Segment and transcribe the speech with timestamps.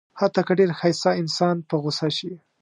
[0.19, 2.33] حتی که ډېر ښایسته انسان په غوسه شي.